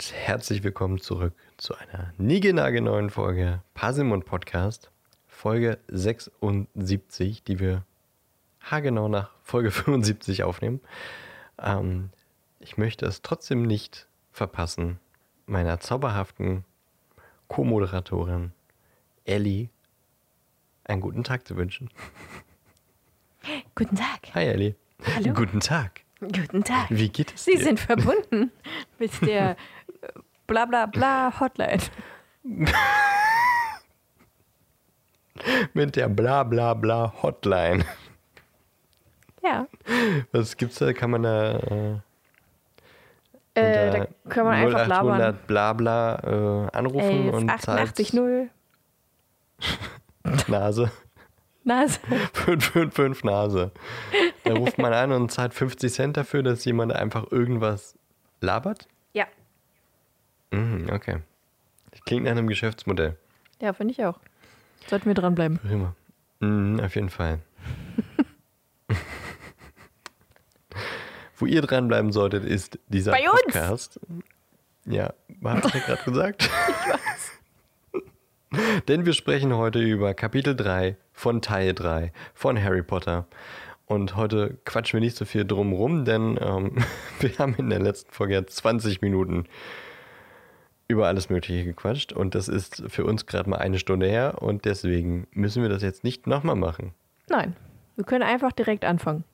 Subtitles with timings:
[0.00, 4.90] und herzlich willkommen zurück zu einer niegelnagelneuen Folge Pasimon Podcast,
[5.28, 7.84] Folge 76, die wir
[8.62, 10.80] haargenau nach Folge 75 aufnehmen.
[11.58, 12.08] Ähm,
[12.60, 14.98] ich möchte es trotzdem nicht verpassen,
[15.44, 16.64] meiner zauberhaften
[17.48, 18.52] Co-Moderatorin
[19.26, 19.68] Ellie
[20.84, 21.90] einen guten Tag zu wünschen.
[23.74, 24.34] Guten Tag.
[24.34, 24.76] Hi Ellie.
[25.14, 25.34] Hallo.
[25.34, 26.04] Guten Tag.
[26.20, 26.86] Guten Tag.
[26.90, 27.64] Wie geht es Sie dir?
[27.64, 28.52] sind verbunden
[28.98, 29.56] mit der
[30.50, 31.80] bla bla bla Hotline.
[35.74, 37.84] Mit der bla bla bla Hotline.
[39.42, 39.66] Ja.
[40.32, 40.92] Was gibt's da?
[40.92, 42.00] Kann man da äh,
[43.54, 45.20] Äh, da kann man einfach labern.
[45.20, 48.50] 0800 bla bla äh, anrufen 11, und 88, zahlt 0.
[50.48, 50.90] Nase.
[51.64, 52.00] Nase.
[52.32, 53.70] 555 Nase.
[54.44, 57.96] Da ruft man an und zahlt 50 Cent dafür, dass jemand einfach irgendwas
[58.40, 58.88] labert?
[60.52, 60.58] Ja.
[60.58, 61.18] Mhm, okay.
[61.90, 63.16] Das klingt nach einem Geschäftsmodell.
[63.60, 64.18] Ja, finde ich auch.
[64.86, 65.58] Sollten wir dranbleiben.
[65.58, 65.94] Prima.
[66.40, 67.40] Mhm, auf jeden Fall.
[71.36, 73.40] Wo ihr dranbleiben solltet, ist dieser Bei uns!
[73.52, 74.00] Podcast.
[74.86, 76.50] Ja, was hat er gerade gesagt?
[76.82, 77.30] Ich weiß.
[78.88, 83.26] Denn wir sprechen heute über Kapitel 3 von Teil 3 von Harry Potter.
[83.86, 86.76] Und heute quatschen wir nicht so viel drumrum, denn ähm,
[87.20, 89.46] wir haben in der letzten Folge ja 20 Minuten
[90.90, 92.12] über alles Mögliche gequatscht.
[92.12, 94.42] Und das ist für uns gerade mal eine Stunde her.
[94.42, 96.92] Und deswegen müssen wir das jetzt nicht nochmal machen.
[97.28, 97.56] Nein.
[97.96, 99.24] Wir können einfach direkt anfangen.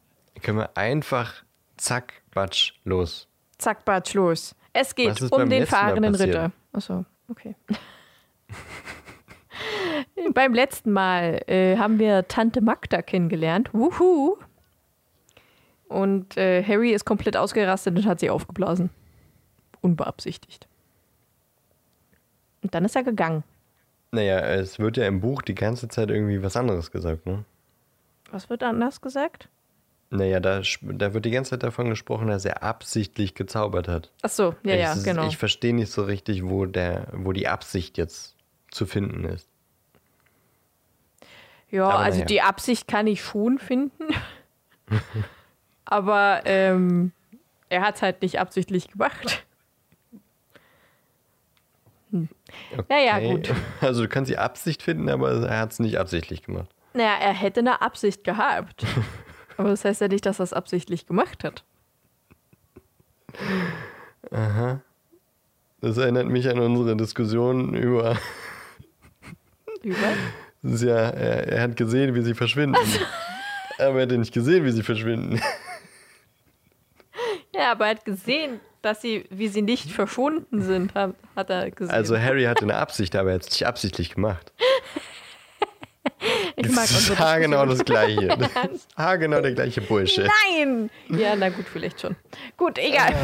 [0.42, 1.42] Können wir einfach
[1.76, 3.28] zack, batsch, los.
[3.58, 4.54] Zack, batsch, los.
[4.72, 6.14] Es geht um den fahrenden?
[6.14, 6.52] Ritter.
[6.72, 7.54] Achso, okay.
[10.34, 13.70] Beim letzten Mal äh, haben wir Tante Magda kennengelernt.
[13.72, 14.36] Wuhu!
[15.88, 18.90] Und äh, Harry ist komplett ausgerastet und hat sie aufgeblasen.
[19.80, 20.68] Unbeabsichtigt.
[22.66, 23.44] Und dann ist er gegangen.
[24.10, 27.44] Naja, es wird ja im Buch die ganze Zeit irgendwie was anderes gesagt, ne?
[28.32, 29.48] Was wird anders gesagt?
[30.10, 34.10] Naja, da, da wird die ganze Zeit davon gesprochen, dass er absichtlich gezaubert hat.
[34.22, 35.28] Ach so, ja, ich, ja, genau.
[35.28, 38.34] Ich verstehe nicht so richtig, wo, der, wo die Absicht jetzt
[38.72, 39.48] zu finden ist.
[41.70, 42.26] Ja, Aber also naja.
[42.26, 44.06] die Absicht kann ich schon finden.
[45.84, 47.12] Aber ähm,
[47.68, 49.45] er hat es halt nicht absichtlich gemacht.
[52.72, 52.84] Okay.
[52.88, 53.52] Naja, gut.
[53.80, 56.68] Also du kannst die Absicht finden, aber er hat es nicht absichtlich gemacht.
[56.94, 58.84] Naja, er hätte eine Absicht gehabt.
[59.58, 61.64] Aber das heißt ja nicht, dass er es absichtlich gemacht hat.
[65.80, 68.18] Das erinnert mich an unsere Diskussion über,
[69.82, 70.14] Über?
[70.62, 72.76] ja, er, er hat gesehen, wie sie verschwinden.
[73.78, 75.40] Aber er hat nicht gesehen, wie sie verschwinden.
[77.54, 81.70] Ja, aber er hat gesehen, dass sie, wie sie nicht verschwunden sind, hat, hat er
[81.70, 81.94] gesehen.
[81.94, 84.52] Also Harry hatte eine Absicht, aber er hat es nicht absichtlich gemacht.
[86.56, 88.28] ich mag Das ist haargenau das Gleiche.
[88.38, 90.28] Das ist haargenau der gleiche Bullshit.
[90.48, 90.90] Nein!
[91.08, 92.16] Ja, na gut, vielleicht schon.
[92.56, 93.14] Gut, egal.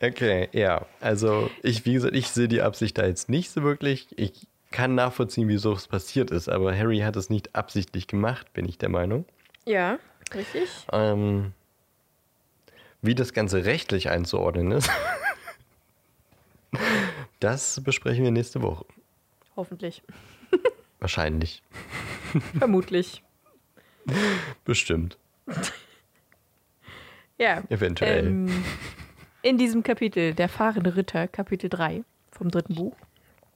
[0.00, 0.84] Okay, ja.
[1.00, 4.08] Also ich, wie gesagt, ich sehe die Absicht da jetzt nicht so wirklich.
[4.16, 4.32] Ich
[4.72, 8.78] kann nachvollziehen, wieso es passiert ist, aber Harry hat es nicht absichtlich gemacht, bin ich
[8.78, 9.24] der Meinung.
[9.64, 9.98] Ja,
[10.34, 10.68] richtig.
[10.90, 11.52] Ähm,
[13.02, 14.90] wie das Ganze rechtlich einzuordnen ist,
[17.40, 18.86] das besprechen wir nächste Woche.
[19.56, 20.02] Hoffentlich.
[21.00, 21.62] Wahrscheinlich.
[22.58, 23.22] Vermutlich.
[24.64, 25.18] Bestimmt.
[27.38, 27.62] Ja.
[27.68, 28.26] Eventuell.
[28.26, 28.64] Ähm,
[29.42, 32.96] in diesem Kapitel, der fahrende Ritter, Kapitel 3 vom dritten Buch.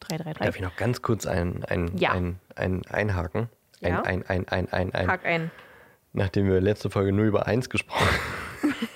[0.01, 0.45] 333.
[0.47, 2.11] Darf ich noch ganz kurz ein, ein, Ja.
[2.13, 3.49] ein, ein, einhaken?
[3.81, 4.03] Ein, Ja.
[4.03, 5.09] ein, ein, ein, ein, ein.
[5.09, 5.51] Hack ein.
[6.13, 8.07] Nachdem wir letzte Folge nur über eins gesprochen
[8.63, 8.75] haben.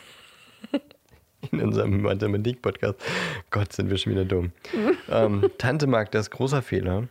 [1.52, 2.96] In unserem Mathematik-Podcast.
[3.50, 4.52] Gott, sind wir schon wieder dumm.
[5.08, 7.08] ähm, Tante Magda ist großer Fehler.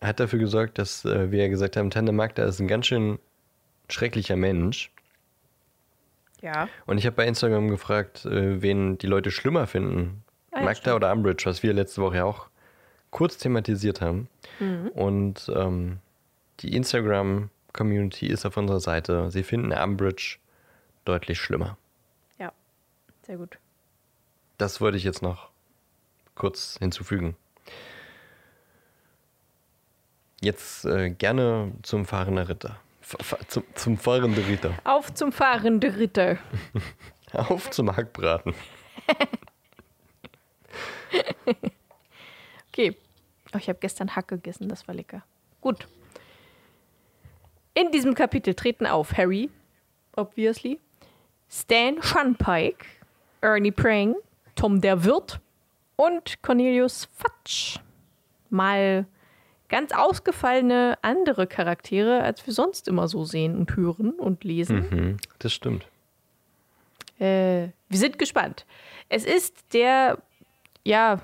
[0.00, 3.18] Hat dafür gesorgt, dass äh, wir ja gesagt haben, Tante Magda ist ein ganz schön
[3.88, 4.90] schrecklicher Mensch.
[6.40, 6.68] Ja.
[6.86, 10.22] Und ich habe bei Instagram gefragt, äh, wen die Leute schlimmer finden.
[10.50, 10.96] Ah, ja, Magda stimmt.
[10.96, 12.48] oder Umbridge, was wir letzte Woche ja auch
[13.10, 14.28] kurz thematisiert haben.
[14.60, 14.88] Mhm.
[14.88, 15.98] Und ähm,
[16.60, 19.30] die Instagram-Community ist auf unserer Seite.
[19.30, 20.38] Sie finden Umbridge
[21.04, 21.76] deutlich schlimmer.
[22.38, 22.52] Ja.
[23.22, 23.58] Sehr gut.
[24.58, 25.50] Das wollte ich jetzt noch
[26.34, 27.36] kurz hinzufügen.
[30.40, 32.78] Jetzt äh, gerne zum fahrenden Ritter.
[33.00, 34.74] F zum, zum fahrenden Ritter.
[34.84, 36.38] Auf zum fahrenden Ritter.
[37.32, 38.54] Auf zum Hackbraten.
[42.78, 42.96] Okay.
[43.52, 45.24] Oh, ich habe gestern Hack gegessen, das war lecker.
[45.60, 45.88] Gut.
[47.74, 49.50] In diesem Kapitel treten auf Harry,
[50.14, 50.78] obviously,
[51.50, 52.84] Stan Shunpike,
[53.40, 54.14] Ernie Prang,
[54.58, 55.40] Tom der Wirt,
[55.98, 57.80] und Cornelius Fatsch.
[58.50, 59.06] Mal
[59.68, 64.88] ganz ausgefallene andere Charaktere, als wir sonst immer so sehen und hören und lesen.
[64.90, 65.86] Mhm, das stimmt.
[67.18, 68.64] Äh, wir sind gespannt.
[69.08, 70.18] Es ist der,
[70.84, 71.20] ja,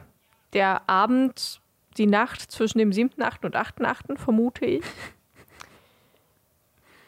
[0.52, 1.60] der Abend,
[1.96, 3.46] die Nacht zwischen dem 7.8.
[3.46, 4.84] und 8.8., vermute ich.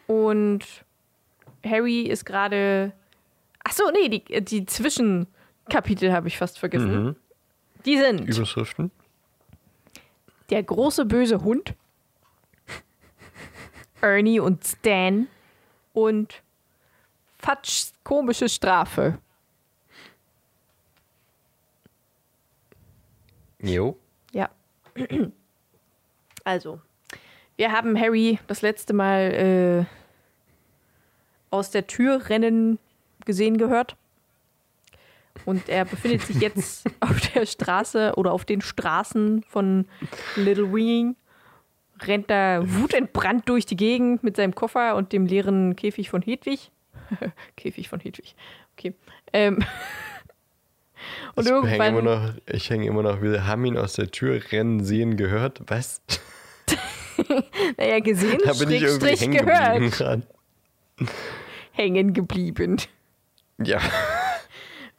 [0.06, 0.64] Und
[1.64, 2.92] Harry ist gerade.
[3.64, 4.64] Achso, nee, die, die
[5.66, 7.04] Zwischenkapitel habe ich fast vergessen.
[7.04, 7.16] Mhm.
[7.84, 8.90] Die sind Überschriften.
[10.50, 11.74] der große böse Hund,
[14.00, 15.26] Ernie und Stan
[15.92, 16.42] und
[17.38, 19.18] Fatschs komische Strafe.
[23.60, 23.98] Jo.
[24.32, 24.50] Ja.
[26.44, 26.80] Also,
[27.56, 29.94] wir haben Harry das letzte Mal äh,
[31.50, 32.78] aus der Tür rennen
[33.24, 33.96] gesehen gehört.
[35.44, 39.86] Und er befindet sich jetzt auf der Straße oder auf den Straßen von
[40.36, 41.16] Little Wing.
[42.00, 46.70] Rennt da wutentbrannt durch die Gegend mit seinem Koffer und dem leeren Käfig von Hedwig.
[47.56, 48.34] Käfig von Hedwig.
[48.76, 48.94] Okay.
[49.32, 49.64] Ähm.
[51.36, 51.88] Und ich hänge irgendwann.
[51.88, 55.60] immer noch, ich hänge immer noch, wir haben ihn aus der Tür rennen sehen gehört.
[55.66, 56.00] Was?
[57.76, 60.22] Naja, gesehen, Da bin ich irgendwie Schrägstrich hängen gehört.
[61.72, 62.78] Hängen geblieben.
[63.58, 63.80] Ja.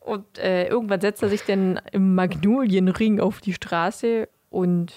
[0.08, 4.94] Und äh, irgendwann setzt er sich dann im Magnolienring auf die Straße und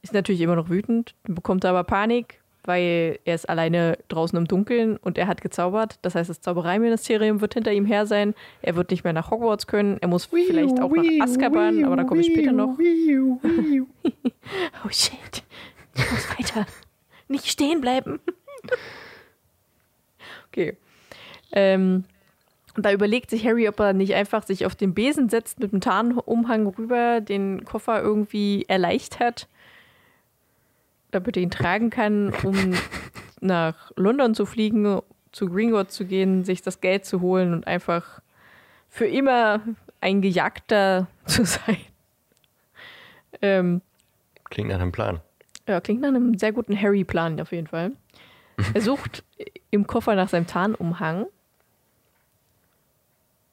[0.00, 4.96] ist natürlich immer noch wütend, bekommt aber Panik, weil er ist alleine draußen im Dunkeln
[4.96, 5.98] und er hat gezaubert.
[6.02, 8.34] Das heißt, das Zaubereiministerium wird hinter ihm her sein.
[8.62, 9.98] Er wird nicht mehr nach Hogwarts können.
[10.00, 12.78] Er muss vielleicht auch nach Azkaban, aber da komme ich später noch.
[14.84, 15.42] Oh shit.
[15.94, 16.66] Ich muss weiter.
[17.26, 18.20] Nicht stehen bleiben.
[20.48, 20.78] okay.
[21.52, 22.04] Ähm,
[22.78, 25.72] und da überlegt sich Harry, ob er nicht einfach sich auf den Besen setzt, mit
[25.72, 29.48] dem Tarnumhang rüber, den Koffer irgendwie erleichtert,
[31.10, 32.54] damit er ihn tragen kann, um
[33.40, 35.00] nach London zu fliegen,
[35.32, 38.20] zu Gringotts zu gehen, sich das Geld zu holen und einfach
[38.88, 39.60] für immer
[40.00, 41.78] ein Gejagter zu sein.
[43.42, 43.82] Ähm,
[44.50, 45.18] Klingt nach einem Plan.
[45.66, 47.90] ja, klingt nach einem sehr guten Harry-Plan auf jeden Fall.
[48.72, 49.24] Er sucht
[49.72, 51.26] im Koffer nach seinem Tarnumhang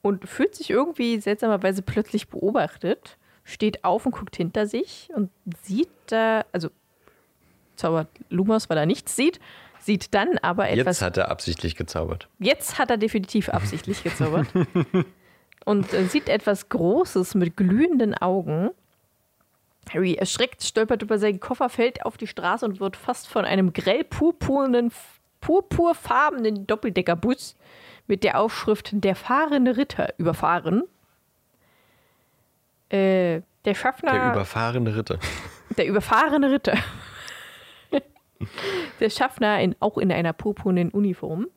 [0.05, 5.31] und fühlt sich irgendwie seltsamerweise plötzlich beobachtet, steht auf und guckt hinter sich und
[5.63, 6.69] sieht da, also
[7.75, 9.39] zaubert Lumos, weil er nichts sieht,
[9.79, 12.29] sieht dann aber etwas Jetzt hat er absichtlich gezaubert.
[12.37, 14.45] Jetzt hat er definitiv absichtlich gezaubert.
[15.65, 18.69] und äh, sieht etwas Großes mit glühenden Augen.
[19.91, 23.73] Harry erschreckt, stolpert über seinen Koffer, fällt auf die Straße und wird fast von einem
[23.73, 24.91] grell purpurnen,
[25.41, 27.55] purpurfarbenen Doppeldeckerbus
[28.07, 30.83] mit der Aufschrift Der fahrende Ritter überfahren.
[32.89, 34.11] Äh, der Schaffner.
[34.11, 35.19] Der überfahrene Ritter.
[35.77, 36.77] Der überfahrene Ritter.
[38.99, 41.47] Der Schaffner, in, auch in einer purpurnen Uniform,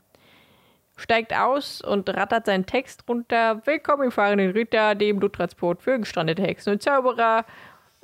[0.96, 3.64] steigt aus und rattert seinen Text runter.
[3.66, 7.44] Willkommen im fahrenden Ritter, dem Bluttransport für gestrandete Hexen und Zauberer.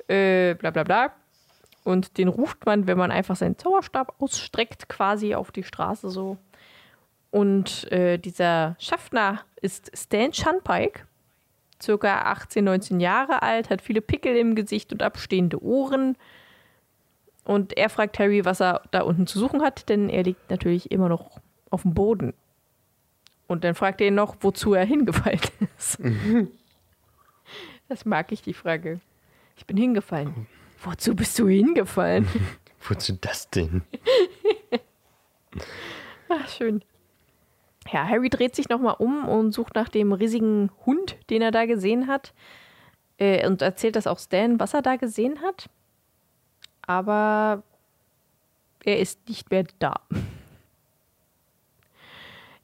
[0.07, 1.11] Äh, bla bla bla.
[1.83, 6.37] Und den ruft man, wenn man einfach seinen Zauberstab ausstreckt, quasi auf die Straße so.
[7.35, 11.01] Und äh, dieser Schaffner ist Stan Shunpike,
[11.83, 16.15] circa 18, 19 Jahre alt, hat viele Pickel im Gesicht und abstehende Ohren.
[17.43, 20.91] Und er fragt Harry, was er da unten zu suchen hat, denn er liegt natürlich
[20.91, 22.33] immer noch auf dem Boden.
[23.47, 25.41] Und dann fragt er ihn noch, wozu er hingefallen
[25.77, 25.99] ist.
[27.89, 29.01] das mag ich, die Frage.
[29.57, 30.47] Ich bin hingefallen.
[30.81, 32.29] Wozu bist du hingefallen?
[32.87, 33.81] Wozu das denn?
[36.29, 36.81] Ach, schön.
[37.91, 41.65] Ja, Harry dreht sich nochmal um und sucht nach dem riesigen Hund, den er da
[41.65, 42.33] gesehen hat.
[43.17, 45.69] Äh, und erzählt das auch Stan, was er da gesehen hat.
[46.81, 47.63] Aber
[48.83, 50.01] er ist nicht mehr da.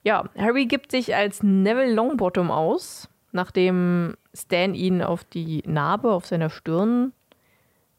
[0.04, 6.26] Ja, Harry gibt sich als Neville Longbottom aus, nachdem Stan ihn auf die Narbe auf
[6.26, 7.14] seiner Stirn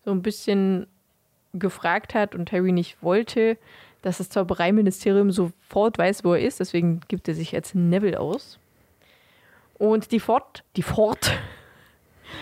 [0.04, 0.88] so ein bisschen
[1.52, 3.56] gefragt hat und Harry nicht wollte,
[4.02, 6.60] dass das Zaubereiministerium sofort weiß, wo er ist.
[6.60, 8.58] Deswegen gibt er sich als Neville aus.
[9.74, 11.32] Und die Fort, die Fort.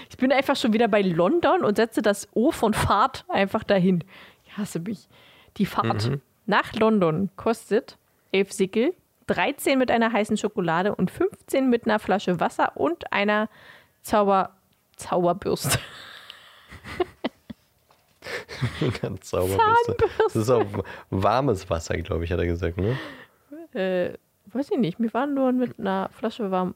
[0.09, 4.05] Ich bin einfach schon wieder bei London und setze das O von Fahrt einfach dahin.
[4.45, 5.09] Ich hasse mich.
[5.57, 6.11] Die Fahrt
[6.47, 7.97] nach London kostet
[8.33, 8.95] 11 Sickel,
[9.27, 13.49] 13 mit einer heißen Schokolade und 15 mit einer Flasche Wasser und einer
[14.03, 14.57] Zauber
[14.97, 15.79] Zauberbürste.
[19.03, 19.97] Ganz Zauberbürste.
[20.25, 20.67] Das ist auch
[21.11, 22.99] warmes Wasser, glaube ich, hat er gesagt, ne?
[23.73, 24.19] Äh,
[24.53, 24.99] weiß ich nicht.
[25.01, 26.75] Wir waren nur mit einer Flasche warm.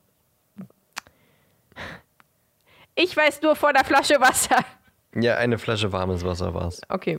[2.95, 4.65] Ich weiß nur von der Flasche Wasser.
[5.15, 6.81] Ja, eine Flasche warmes Wasser war's.
[6.89, 7.19] Okay.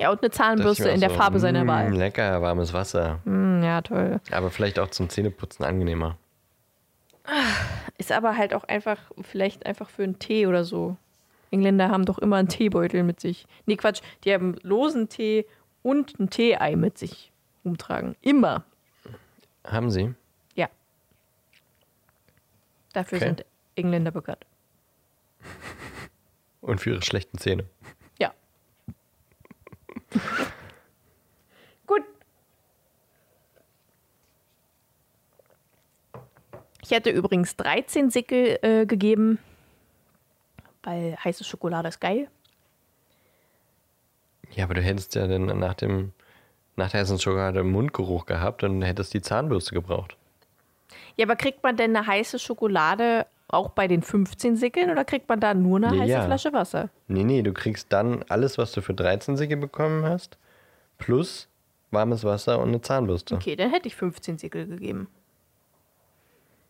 [0.00, 1.92] Ja, und eine Zahnbürste in der so, Farbe seiner mm, Wahl.
[1.92, 3.18] Lecker, warmes Wasser.
[3.24, 4.20] Hm, ja, toll.
[4.30, 6.16] Aber vielleicht auch zum Zähneputzen angenehmer.
[7.98, 10.96] Ist aber halt auch einfach, vielleicht einfach für einen Tee oder so.
[11.50, 13.46] Engländer haben doch immer einen Teebeutel mit sich.
[13.66, 15.46] Nee, Quatsch, die haben losen Tee
[15.82, 17.32] und ein Teeei mit sich
[17.64, 18.16] umtragen.
[18.20, 18.64] Immer.
[19.64, 20.14] Haben Sie?
[20.54, 20.68] Ja.
[22.92, 23.26] Dafür Okay.
[23.26, 23.44] sind
[23.76, 24.44] Engländer bekannt.
[26.60, 27.64] Und für Ihre schlechten Zähne.
[28.18, 28.34] Ja.
[31.86, 32.02] Gut.
[36.82, 39.38] Ich hätte übrigens 13 Sickel äh, gegeben,
[40.82, 42.28] weil heiße Schokolade ist geil.
[44.52, 46.12] Ja, aber du hättest ja dann nach dem
[46.76, 50.16] nach der heißen Schokolade Mundgeruch gehabt und hättest die Zahnbürste gebraucht.
[51.16, 55.28] Ja, aber kriegt man denn eine heiße Schokolade auch bei den 15 Sickeln oder kriegt
[55.28, 56.24] man da nur eine Ja, heiße ja.
[56.24, 56.88] Flasche Wasser?
[57.08, 60.38] Nee, nee, du kriegst dann alles, was du für 13 Sicke bekommen hast,
[60.98, 61.48] plus
[61.90, 63.34] warmes Wasser und eine Zahnbürste.
[63.34, 65.08] Okay, dann hätte ich 15 Sickel gegeben.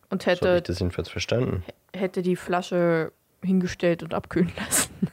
[0.08, 1.62] Und So hätte, ich das jedenfalls verstanden.
[1.94, 3.12] hätte die Flasche
[3.42, 5.08] hingestellt und abkühlen lassen.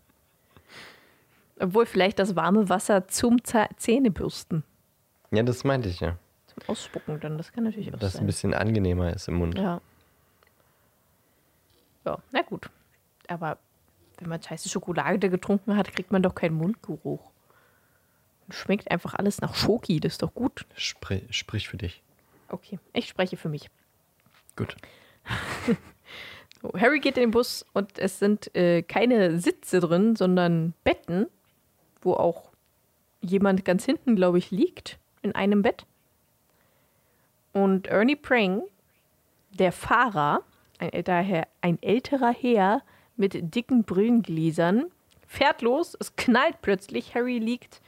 [1.60, 4.64] Obwohl vielleicht das warme Wasser zum Zäh- Zähnebürsten.
[5.32, 6.18] Ja, das meinte ich ja.
[6.48, 8.26] Zum Ausspucken dann, das kann natürlich auch Dass es ein sein.
[8.28, 9.58] bisschen angenehmer ist im Mund.
[9.58, 9.82] Ja.
[12.06, 12.70] Ja, na gut.
[13.28, 13.58] Aber
[14.20, 17.32] wenn man heiße Schokolade getrunken hat, kriegt man doch keinen Mundgeruch.
[18.52, 20.66] Schmeckt einfach alles nach Schoki, das ist doch gut.
[20.76, 22.04] Sprich, sprich für dich.
[22.50, 23.70] Okay, ich spreche für mich.
[24.56, 24.76] Gut.
[26.78, 31.28] Harry geht in den Bus und es sind äh, keine Sitze drin, sondern Betten,
[32.02, 32.52] wo auch
[33.22, 35.86] jemand ganz hinten, glaube ich, liegt in einem Bett.
[37.54, 38.64] Und Ernie Prang,
[39.52, 40.42] der Fahrer,
[40.80, 42.82] ein älterer Herr, ein älterer Herr
[43.16, 44.86] mit dicken Brillengläsern,
[45.26, 45.96] fährt los.
[46.00, 47.16] Es knallt plötzlich.
[47.16, 47.82] Harry liegt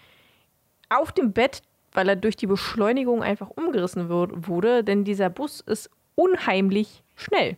[0.89, 5.61] auf dem Bett, weil er durch die Beschleunigung einfach umgerissen wur- wurde, denn dieser Bus
[5.61, 7.57] ist unheimlich schnell.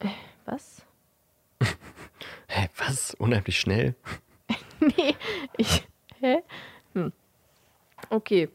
[0.00, 0.08] Äh,
[0.50, 0.84] Was?
[2.48, 3.14] Hä, was?
[3.14, 3.94] Unheimlich schnell?
[4.80, 5.14] Nee,
[5.58, 5.86] ich.
[6.20, 6.38] Hä?
[6.94, 7.12] Hm.
[8.08, 8.48] Okay.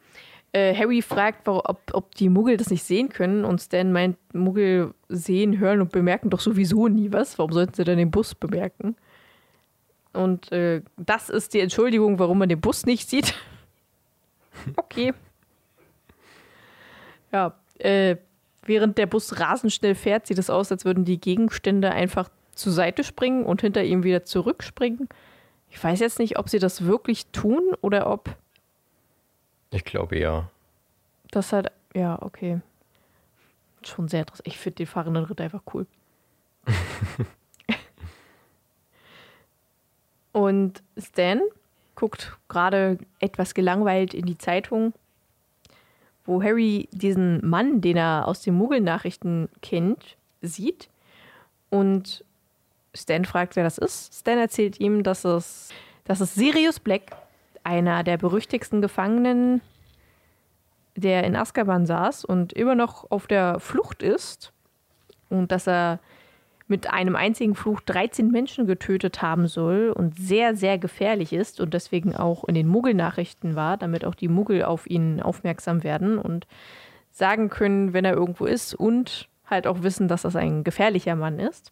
[0.52, 4.96] Äh, Harry fragt, ob, ob die Muggel das nicht sehen können und Stan meint, Muggel
[5.08, 7.38] sehen, hören und bemerken doch sowieso nie was.
[7.38, 8.96] Warum sollten sie dann den Bus bemerken?
[10.14, 13.36] Und äh, das ist die Entschuldigung, warum man den Bus nicht sieht.
[14.78, 15.14] okay.
[17.32, 18.16] Ja, äh,
[18.66, 22.72] während der Bus rasend schnell fährt, sieht es aus, als würden die Gegenstände einfach zur
[22.72, 25.08] Seite springen und hinter ihm wieder zurückspringen.
[25.70, 28.36] Ich weiß jetzt nicht, ob sie das wirklich tun oder ob
[29.72, 30.50] Ich glaube ja.
[31.32, 31.72] das halt.
[31.94, 32.62] Ja, okay.
[33.84, 34.48] Schon sehr interessant.
[34.48, 35.86] Ich finde den fahrenden Ritter einfach cool.
[40.32, 41.42] Und Stan
[41.96, 44.94] guckt gerade etwas gelangweilt in die Zeitung,
[46.26, 50.90] wo Harry diesen Mann, den er aus den Muggelnachrichten kennt, sieht.
[51.70, 52.24] Und
[52.94, 54.14] Stan fragt, wer das ist.
[54.14, 55.70] Stan erzählt ihm, dass es,
[56.06, 57.16] dass es Sirius Black,
[57.64, 59.62] einer der berüchtigsten Gefangenen,
[60.96, 64.52] der in Azkaban saß und immer noch auf der Flucht ist.
[65.30, 66.00] Und dass er
[66.68, 71.74] mit einem einzigen Fluch 13 Menschen getötet haben soll und sehr, sehr gefährlich ist und
[71.74, 76.48] deswegen auch in den Muggel-Nachrichten war, damit auch die Muggel auf ihn aufmerksam werden und
[77.12, 81.40] sagen können, wenn er irgendwo ist und halt auch wissen, dass das ein gefährlicher Mann
[81.40, 81.72] ist.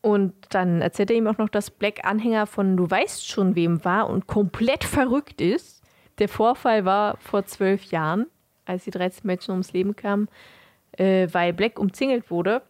[0.00, 3.84] Und dann erzählt er ihm auch noch, dass Black Anhänger von Du weißt schon wem
[3.84, 5.82] war und komplett verrückt ist.
[6.18, 8.26] Der Vorfall war vor zwölf Jahren,
[8.64, 10.28] als die 13 Menschen ums Leben kamen,
[10.92, 12.62] äh, weil Black umzingelt wurde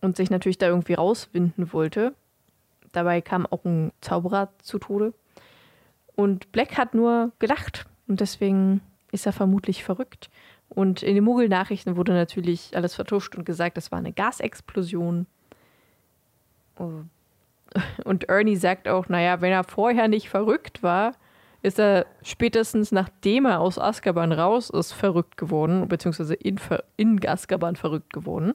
[0.00, 2.14] und sich natürlich da irgendwie rauswinden wollte.
[2.92, 5.12] Dabei kam auch ein Zauberer zu Tode.
[6.14, 8.80] Und Black hat nur gelacht und deswegen
[9.12, 10.30] ist er vermutlich verrückt.
[10.68, 15.26] Und in den Muggel-Nachrichten wurde natürlich alles vertuscht und gesagt, das war eine Gasexplosion.
[18.04, 21.12] Und Ernie sagt auch, naja, wenn er vorher nicht verrückt war,
[21.62, 26.60] ist er spätestens nachdem er aus Azkaban raus ist, verrückt geworden, beziehungsweise in,
[26.96, 28.54] in Azkaban verrückt geworden,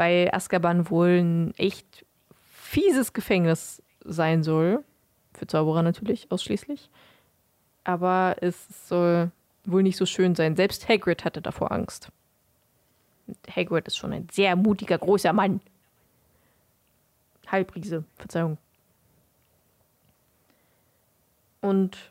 [0.00, 2.06] weil Azkaban wohl ein echt
[2.50, 4.82] fieses Gefängnis sein soll.
[5.34, 6.88] Für Zauberer natürlich ausschließlich.
[7.84, 9.30] Aber es soll
[9.66, 10.56] wohl nicht so schön sein.
[10.56, 12.08] Selbst Hagrid hatte davor Angst.
[13.54, 15.60] Hagrid ist schon ein sehr mutiger, großer Mann.
[17.46, 18.56] Halbriese, Verzeihung.
[21.60, 22.10] Und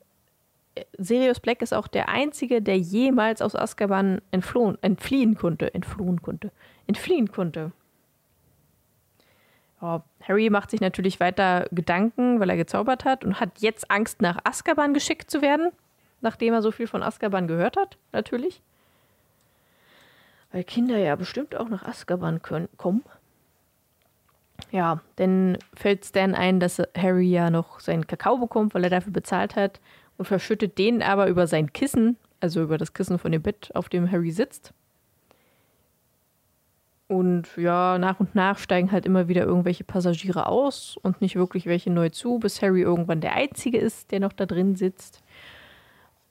[0.99, 5.73] Sirius Black ist auch der Einzige, der jemals aus Azkaban entflohen, entfliehen konnte.
[5.73, 6.51] Entflohen konnte.
[6.85, 7.71] Entfliehen konnte.
[9.81, 14.21] Ja, Harry macht sich natürlich weiter Gedanken, weil er gezaubert hat und hat jetzt Angst,
[14.21, 15.71] nach Azkaban geschickt zu werden,
[16.21, 18.61] nachdem er so viel von Azkaban gehört hat, natürlich.
[20.51, 23.03] Weil Kinder ja bestimmt auch nach Azkaban können, kommen.
[24.71, 29.13] Ja, dann fällt Stan ein, dass Harry ja noch seinen Kakao bekommt, weil er dafür
[29.13, 29.79] bezahlt hat
[30.17, 33.87] und verschüttet den aber über sein Kissen, also über das Kissen von dem Bett, auf
[33.87, 34.73] dem Harry sitzt.
[37.09, 41.65] Und ja, nach und nach steigen halt immer wieder irgendwelche Passagiere aus und nicht wirklich
[41.65, 45.23] welche neu zu, bis Harry irgendwann der Einzige ist, der noch da drin sitzt.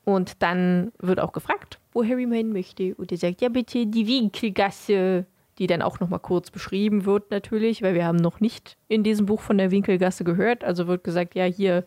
[0.04, 2.94] Und dann wird auch gefragt, wo Harry meinen möchte.
[2.94, 5.26] Und er sagt, ja bitte die Winkelgasse,
[5.58, 9.26] die dann auch nochmal kurz beschrieben wird natürlich, weil wir haben noch nicht in diesem
[9.26, 10.62] Buch von der Winkelgasse gehört.
[10.62, 11.84] Also wird gesagt, ja hier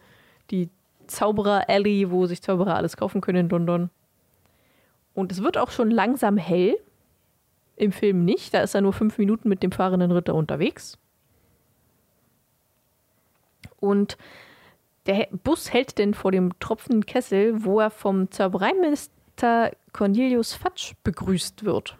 [0.51, 0.69] die
[1.07, 3.89] Zauberer Alley, wo sich Zauberer alles kaufen können in London.
[5.13, 6.75] Und es wird auch schon langsam hell.
[7.81, 8.53] Im Film nicht.
[8.53, 11.00] Da ist er nur fünf Minuten mit dem fahrenden Ritter unterwegs.
[13.79, 14.19] Und
[15.07, 21.65] der Bus hält denn vor dem tropfenden Kessel, wo er vom Zaubereiminister Cornelius Fatsch begrüßt
[21.65, 21.97] wird.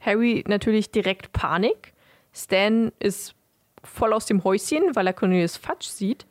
[0.00, 1.92] Harry natürlich direkt Panik.
[2.32, 3.34] Stan ist
[3.82, 6.24] voll aus dem Häuschen, weil er Cornelius Fatsch sieht.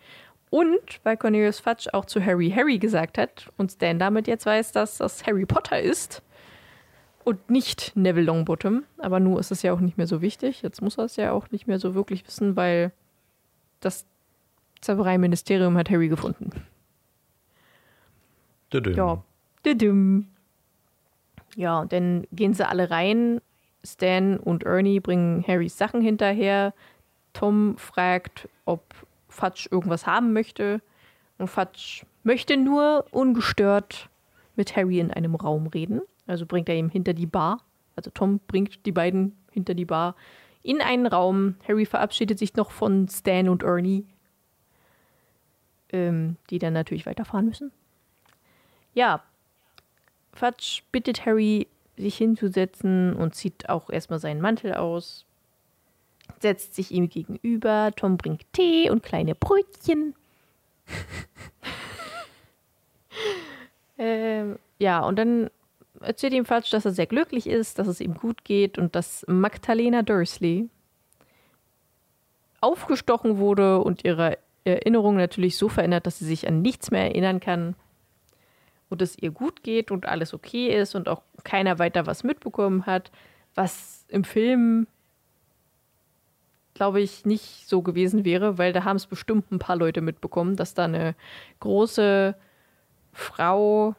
[0.50, 4.72] Und weil Cornelius Fatsch auch zu Harry Harry gesagt hat und Stan damit jetzt weiß,
[4.72, 6.24] dass das Harry Potter ist
[7.24, 8.84] und nicht Neville Longbottom.
[8.98, 10.62] Aber nur ist es ja auch nicht mehr so wichtig.
[10.62, 12.92] Jetzt muss er es ja auch nicht mehr so wirklich wissen, weil
[13.80, 14.06] das
[14.82, 16.52] Zaubereiministerium hat Harry gefunden.
[18.72, 18.96] Düdüm.
[18.96, 19.24] Ja.
[19.66, 20.28] Düdüm.
[21.56, 23.42] Ja, und dann gehen sie alle rein.
[23.86, 26.74] Stan und Ernie bringen Harrys Sachen hinterher.
[27.34, 28.84] Tom fragt, ob
[29.30, 30.82] Fatsch irgendwas haben möchte.
[31.38, 34.10] Und Fatsch möchte nur ungestört
[34.56, 36.02] mit Harry in einem Raum reden.
[36.28, 37.62] Also bringt er ihm hinter die Bar.
[37.96, 40.16] Also Tom bringt die beiden hinter die Bar
[40.64, 41.56] in einen Raum.
[41.68, 44.06] Harry verabschiedet sich noch von Stan und Ernie,
[45.92, 47.72] ähm, die dann natürlich weiterfahren müssen.
[48.94, 49.22] Ja,
[50.32, 55.26] Fatsch bittet Harry, sich hinzusetzen und zieht auch erstmal seinen Mantel aus.
[56.40, 57.92] Setzt sich ihm gegenüber.
[57.96, 60.16] Tom bringt Tee und kleine Brötchen.
[63.98, 65.50] ähm, ja, und dann
[66.04, 69.26] erzählt ihm Fatsch, dass er sehr glücklich ist, dass es ihm gut geht und dass
[69.28, 70.70] Magdalena Dursley
[72.62, 77.40] aufgestochen wurde und ihre Erinnerung natürlich so verändert, dass sie sich an nichts mehr erinnern
[77.40, 77.76] kann
[78.90, 82.86] und es ihr gut geht und alles okay ist und auch keiner weiter was mitbekommen
[82.86, 83.12] hat,
[83.56, 84.88] was im Film
[86.74, 90.56] glaube ich nicht so gewesen wäre, weil da haben es bestimmt ein paar Leute mitbekommen,
[90.56, 91.16] dass da eine
[91.60, 92.36] große
[93.12, 93.96] Frau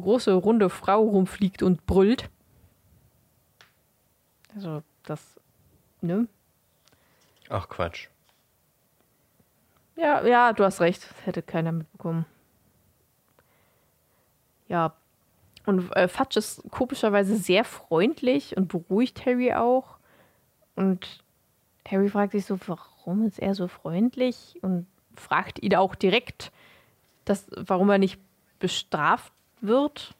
[0.00, 2.28] große, runde Frau rumfliegt und brüllt.
[4.54, 5.40] Also, das,
[6.00, 6.26] ne?
[7.48, 8.08] Ach Quatsch.
[9.96, 11.02] Ja, ja, du hast recht.
[11.02, 12.24] Das hätte keiner mitbekommen.
[14.68, 14.94] Ja.
[15.66, 19.98] Und äh, Fatsch ist komischerweise sehr freundlich und beruhigt Harry auch.
[20.74, 21.22] Und
[21.86, 24.58] Harry fragt sich so, warum ist er so freundlich?
[24.62, 26.50] Und fragt ihn auch direkt,
[27.26, 28.18] dass, warum er nicht
[28.58, 29.32] bestraft
[29.62, 30.14] wird.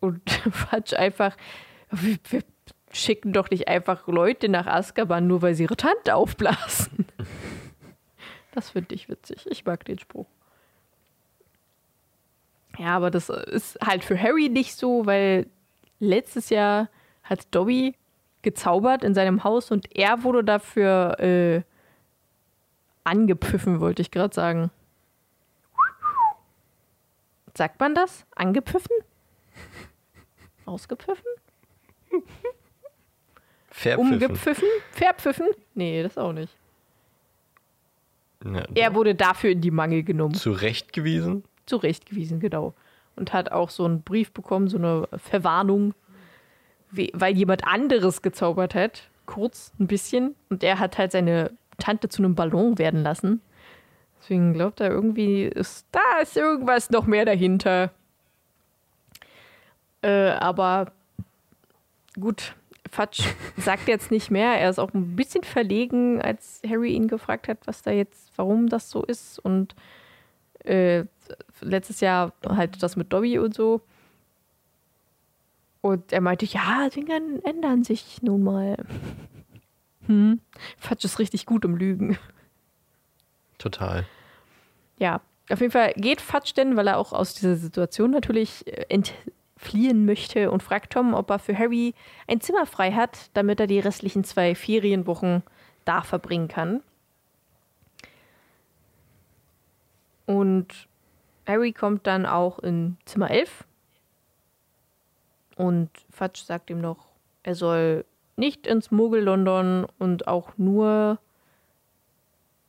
[0.00, 1.36] Und Fatsch einfach,
[1.90, 2.42] wir, wir,
[2.96, 7.06] schicken doch nicht einfach Leute nach Azkaban, nur weil sie ihre Tante aufblasen.
[8.52, 9.48] Das finde ich witzig.
[9.50, 10.28] Ich mag den Spruch.
[12.78, 15.48] Ja, aber das ist halt für Harry nicht so, weil
[15.98, 16.88] letztes Jahr
[17.24, 17.96] hat Dobby
[18.42, 21.62] gezaubert in seinem Haus und er wurde dafür äh,
[23.02, 24.70] angepfiffen, wollte ich gerade sagen.
[27.56, 28.26] Sagt man das?
[28.34, 28.96] Angepfiffen?
[30.66, 31.24] Ausgepfiffen?
[33.70, 34.12] Verpfiffen.
[34.12, 34.68] Umgepfiffen?
[34.92, 35.46] Verpfiffen?
[35.74, 36.54] Nee, das auch nicht.
[38.44, 40.34] Ja, Er wurde dafür in die Mangel genommen.
[40.34, 41.44] zurechtgewiesen.
[41.66, 42.74] Zurechtgewiesen, genau.
[43.16, 45.94] Und hat auch so einen Brief bekommen, so eine Verwarnung,
[46.90, 49.08] weil jemand anderes gezaubert hat.
[49.26, 50.34] Kurz, ein bisschen.
[50.50, 53.40] Und er hat halt seine Tante zu einem Ballon werden lassen.
[54.24, 57.90] Deswegen glaubt er irgendwie, ist, da ist irgendwas noch mehr dahinter.
[60.00, 60.92] Äh, aber
[62.18, 62.54] gut,
[62.90, 63.22] Fatsch
[63.58, 64.58] sagt jetzt nicht mehr.
[64.58, 68.70] Er ist auch ein bisschen verlegen, als Harry ihn gefragt hat, was da jetzt, warum
[68.70, 69.38] das so ist.
[69.40, 69.74] Und
[70.60, 71.04] äh,
[71.60, 73.82] letztes Jahr halt das mit Dobby und so.
[75.82, 78.76] Und er meinte, ja, Dinge ändern sich nun mal.
[80.06, 80.40] Hm.
[80.78, 82.16] Fatsch ist richtig gut im Lügen.
[83.58, 84.06] Total.
[84.98, 88.86] Ja, auf jeden Fall geht Fatsch denn, weil er auch aus dieser Situation natürlich äh,
[88.88, 91.94] entfliehen möchte und fragt Tom, ob er für Harry
[92.26, 95.42] ein Zimmer frei hat, damit er die restlichen zwei Ferienwochen
[95.84, 96.82] da verbringen kann.
[100.26, 100.88] Und
[101.46, 103.64] Harry kommt dann auch in Zimmer 11.
[105.56, 107.06] Und Fatsch sagt ihm noch,
[107.42, 108.04] er soll
[108.36, 111.18] nicht ins Muggel-London und auch nur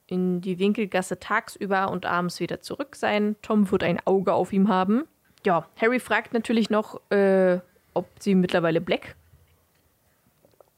[0.07, 3.35] in die Winkelgasse tagsüber und abends wieder zurück sein.
[3.41, 5.05] Tom wird ein Auge auf ihm haben.
[5.45, 7.59] Ja, Harry fragt natürlich noch, äh,
[7.93, 9.15] ob sie mittlerweile Black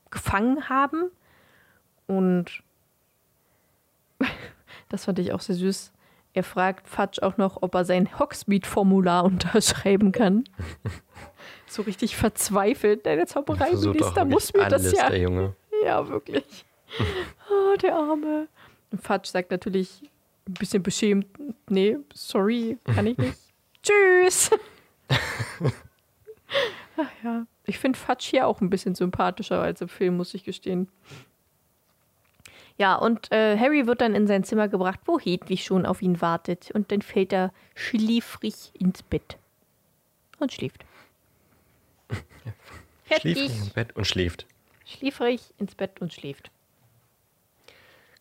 [0.09, 1.11] gefangen haben.
[2.05, 2.63] Und
[4.89, 5.91] das fand ich auch sehr süß.
[6.33, 10.43] Er fragt Fudge auch noch, ob er sein Hogsmeade-Formular unterschreiben kann.
[11.67, 13.05] so richtig verzweifelt.
[13.05, 15.09] Deine Zaubereiminister muss mir das ja.
[15.09, 15.55] Der Junge.
[15.83, 16.65] Ja, wirklich.
[17.49, 18.47] Oh, der Arme.
[19.02, 20.02] Fudge sagt natürlich
[20.47, 21.28] ein bisschen beschämt:
[21.69, 23.38] Nee, sorry, kann ich nicht.
[23.84, 24.52] Tschüss.
[26.97, 27.45] Ach ja.
[27.65, 30.88] Ich finde Fudge hier auch ein bisschen sympathischer als im Film, muss ich gestehen.
[32.78, 36.21] Ja, und äh, Harry wird dann in sein Zimmer gebracht, wo Hedwig schon auf ihn
[36.21, 36.69] wartet.
[36.71, 39.38] Und dann fällt er schläfrig ins Bett.
[40.38, 40.86] Und schläft.
[43.08, 44.45] schläfrig ins Bett und schläft.
[44.86, 46.52] Schläfrig ins Bett und schläft.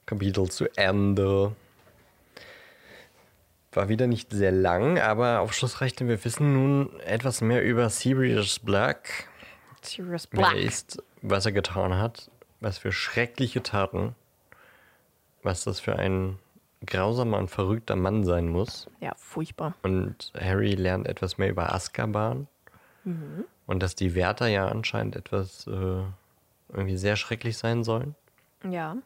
[0.07, 1.55] Kapitel zu Ende.
[3.73, 8.59] War wieder nicht sehr lang, aber aufschlussreich, denn wir wissen nun etwas mehr über Sirius
[8.59, 9.29] Black.
[9.83, 10.55] Sirius Black.
[10.55, 14.15] Wer ist, was er getan hat, was für schreckliche Taten
[15.47, 16.39] was das für ein
[16.85, 18.87] grausamer und verrückter Mann sein muss.
[19.01, 19.75] Ja, furchtbar.
[19.83, 22.49] Und Harry lernt etwas mehr über Azkaban.
[23.05, 23.45] Mhm.
[23.67, 26.03] Und dass die Wärter ja anscheinend etwas äh,
[26.69, 28.15] irgendwie sehr schrecklich sein sollen.
[28.69, 28.97] Ja.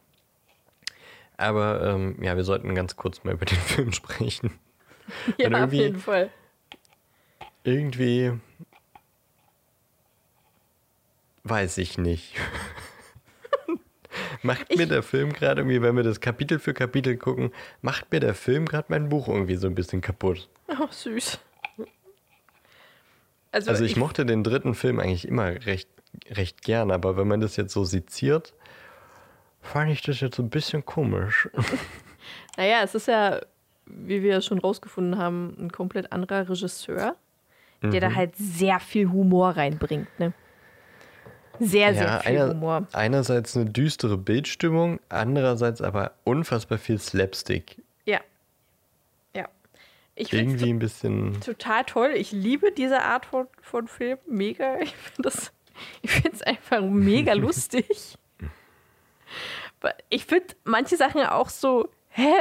[1.41, 4.59] Aber ähm, ja, wir sollten ganz kurz mal über den Film sprechen.
[5.37, 6.29] ja, auf jeden Fall.
[7.63, 8.33] Irgendwie
[11.43, 12.35] weiß ich nicht.
[14.43, 17.51] macht ich, mir der Film gerade irgendwie, wenn wir das Kapitel für Kapitel gucken,
[17.81, 20.47] macht mir der Film gerade mein Buch irgendwie so ein bisschen kaputt.
[20.67, 21.39] Oh, süß.
[23.51, 25.89] Also, also ich, ich, mochte den dritten Film eigentlich immer recht,
[26.29, 28.53] recht gern, aber wenn man das jetzt so seziert,
[29.61, 31.49] fand ich das jetzt so ein bisschen komisch.
[32.57, 33.39] Naja, es ist ja,
[33.85, 37.15] wie wir schon rausgefunden haben, ein komplett anderer Regisseur,
[37.81, 37.99] der mhm.
[37.99, 40.33] da halt sehr viel Humor reinbringt, ne?
[41.59, 42.87] Sehr, sehr viel einer, Humor.
[42.91, 47.81] Einerseits eine düstere Bildstimmung, andererseits aber unfassbar viel Slapstick.
[48.05, 48.19] Ja.
[49.35, 49.47] Ja.
[50.15, 51.39] Ich Irgendwie ein bisschen.
[51.39, 52.13] Total toll.
[52.15, 54.17] Ich liebe diese Art von, von Film.
[54.25, 54.79] Mega.
[54.79, 55.51] Ich finde das.
[56.01, 58.17] Ich finde es einfach mega lustig.
[60.09, 62.33] Ich finde manche Sachen auch so, hä?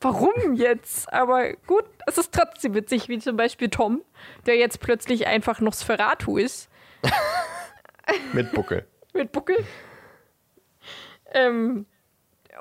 [0.00, 1.10] Warum jetzt?
[1.12, 4.02] Aber gut, es ist trotzdem witzig, wie zum Beispiel Tom,
[4.44, 6.68] der jetzt plötzlich einfach Nosferatu ist.
[8.32, 8.86] Mit Buckel.
[9.14, 9.56] Mit Buckel.
[11.32, 11.86] Ähm,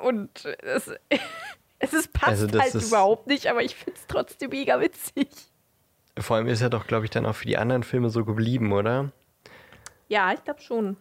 [0.01, 0.91] und es,
[1.79, 5.29] es ist, passt also halt ist, überhaupt nicht, aber ich finde es trotzdem mega witzig.
[6.17, 8.71] Vor allem ist er doch, glaube ich, dann auch für die anderen Filme so geblieben,
[8.71, 9.11] oder?
[10.07, 10.97] Ja, ich glaube schon.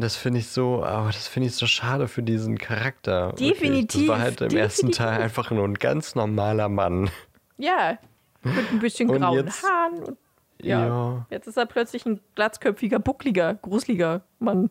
[0.00, 3.32] Das finde ich so, aber das finde ich so schade für diesen Charakter.
[3.32, 4.06] Definitiv.
[4.06, 4.58] Das war halt im definitiv.
[4.58, 7.10] ersten Teil einfach nur ein ganz normaler Mann.
[7.56, 7.98] Ja,
[8.44, 10.18] mit ein bisschen grauen jetzt, Haaren und
[10.62, 10.86] ja.
[10.86, 11.26] ja.
[11.30, 14.70] Jetzt ist er plötzlich ein glatzköpfiger, buckliger, gruseliger Mann.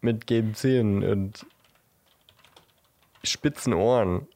[0.00, 1.44] Mit gelben Zähnen und
[3.22, 4.26] spitzen Ohren.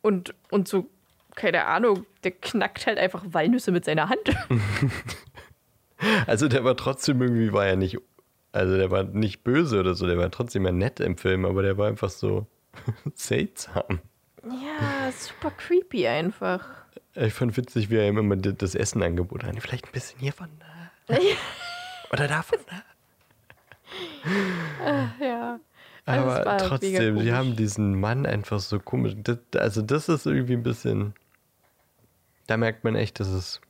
[0.00, 0.88] Und, und so,
[1.34, 4.36] keine Ahnung, der knackt halt einfach Walnüsse mit seiner Hand.
[6.28, 7.98] also der war trotzdem irgendwie, war ja nicht,
[8.58, 11.62] also der war nicht böse oder so, der war trotzdem ja nett im Film, aber
[11.62, 12.46] der war einfach so
[13.14, 14.00] seltsam.
[14.44, 16.64] Ja, super creepy einfach.
[17.14, 19.60] Ich fand witzig, wie er ihm immer das Essen angeboten hat.
[19.60, 20.48] Vielleicht ein bisschen hiervon.
[21.08, 21.18] Ne?
[22.12, 22.58] Oder davon.
[22.70, 22.82] Ne?
[24.84, 25.60] Ach, ja.
[26.04, 29.14] Also Aber trotzdem, sie haben diesen Mann einfach so komisch.
[29.22, 31.14] Das, also, das ist irgendwie ein bisschen.
[32.46, 33.60] Da merkt man echt, dass es.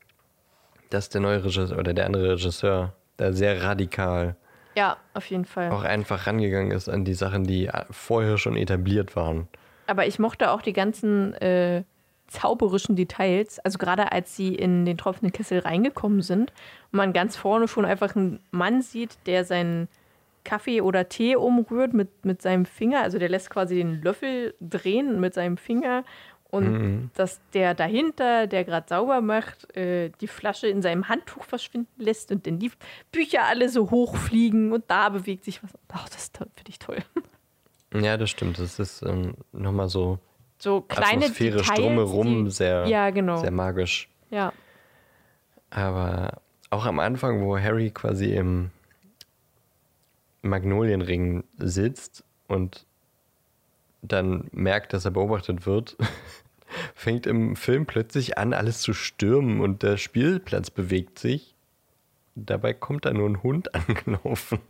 [0.90, 4.36] dass der neue Regisseur oder der andere Regisseur da sehr radikal.
[4.78, 5.72] Ja, auf jeden Fall.
[5.72, 9.48] Auch einfach rangegangen ist an die Sachen, die vorher schon etabliert waren.
[9.88, 11.34] Aber ich mochte auch die ganzen.
[11.34, 11.82] Äh
[12.28, 13.58] zauberischen Details.
[13.60, 16.52] Also gerade als sie in den tropfenden Kessel reingekommen sind
[16.92, 19.88] und man ganz vorne schon einfach einen Mann sieht, der seinen
[20.44, 23.02] Kaffee oder Tee umrührt mit, mit seinem Finger.
[23.02, 26.04] Also der lässt quasi den Löffel drehen mit seinem Finger.
[26.50, 27.10] Und mhm.
[27.14, 32.32] dass der dahinter, der gerade sauber macht, äh, die Flasche in seinem Handtuch verschwinden lässt
[32.32, 32.70] und dann die
[33.12, 35.70] Bücher alle so hochfliegen und da bewegt sich was.
[35.88, 36.98] Ach, das finde ich toll.
[37.94, 38.58] Ja, das stimmt.
[38.58, 40.18] Das ist ähm, nochmal so
[40.58, 43.38] so kleine Atmosphärisch Details, drumherum die, sehr, Ja, genau.
[43.38, 44.08] sehr magisch.
[44.30, 44.52] ja.
[45.70, 48.70] Aber auch am Anfang, wo Harry quasi im
[50.42, 52.86] Magnolienring sitzt und
[54.12, 55.96] dann merkt, dass er beobachtet wird,
[56.94, 61.54] fängt im Film plötzlich an, alles zu stürmen und der Spielplatz bewegt sich.
[62.34, 64.60] Dabei kommt da nur ein Hund angelaufen.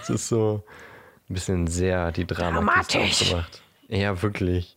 [0.00, 0.64] Es ist so
[1.28, 3.30] ein bisschen sehr die Drama Dramatisch.
[3.30, 3.62] gemacht.
[3.88, 4.76] Ja, wirklich.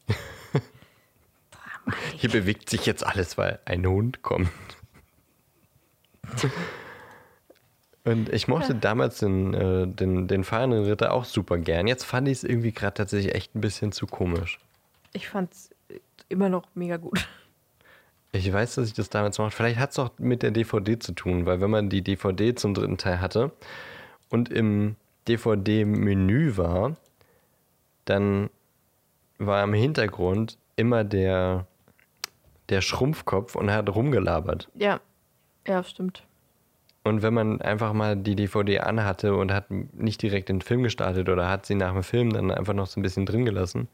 [2.18, 4.50] Hier bewegt sich jetzt alles, weil ein Hund kommt.
[8.06, 11.88] Und ich mochte damals den, äh, den, den fahrenden Ritter auch super gern.
[11.88, 14.60] Jetzt fand ich es irgendwie gerade tatsächlich echt ein bisschen zu komisch.
[15.13, 15.72] Ich fand's
[16.30, 17.28] immer noch mega gut.
[18.32, 19.56] Ich weiß, dass ich das damals mochte.
[19.56, 22.74] Vielleicht hat es auch mit der DVD zu tun, weil wenn man die DVD zum
[22.74, 23.52] dritten Teil hatte
[24.30, 26.98] und im DVD-Menü war,
[28.04, 28.50] dann
[29.38, 31.65] war im Hintergrund immer der,
[32.70, 34.70] der Schrumpfkopf und er hat rumgelabert.
[34.76, 35.00] Ja.
[35.68, 36.24] Ja, stimmt.
[37.06, 41.30] Und wenn man einfach mal die DVD anhatte und hat nicht direkt den Film gestartet
[41.30, 43.88] oder hat sie nach dem Film dann einfach noch so ein bisschen drin gelassen,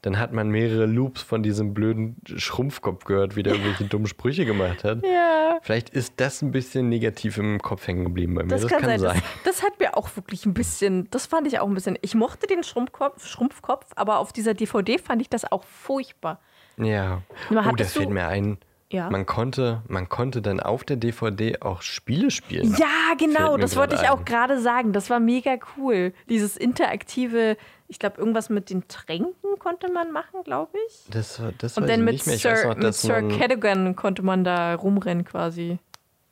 [0.00, 4.44] dann hat man mehrere Loops von diesem blöden Schrumpfkopf gehört, wie der irgendwelche dummen Sprüche
[4.46, 4.98] gemacht hat.
[5.06, 5.58] Ja.
[5.60, 8.48] Vielleicht ist das ein bisschen negativ im Kopf hängen geblieben bei mir.
[8.48, 8.98] Das, kann, sein.
[9.00, 11.96] Das, das hat mir auch wirklich ein bisschen, das fand ich auch ein bisschen.
[12.00, 16.40] Ich mochte den Schrumpfkopf, Schrumpfkopf, aber auf dieser DVD fand ich das auch furchtbar.
[16.78, 17.22] Ja.
[17.50, 18.56] Na, Oh, da hattest du- fällt mir ein.
[18.92, 19.08] Ja.
[19.10, 22.76] Man konnte, man konnte dann auf der DVD auch Spiele spielen.
[22.78, 24.24] Ja, genau, das wollte ich gerade auch ein.
[24.26, 24.92] gerade sagen.
[24.92, 26.12] Das war mega cool.
[26.28, 27.56] Dieses interaktive,
[27.88, 31.04] ich glaube, irgendwas mit den Tränken konnte man machen, glaube ich.
[31.10, 34.74] Das, war- das Und dann mit Sir, noch, mit Sir man, Cadogan konnte man da
[34.74, 35.78] rumrennen quasi.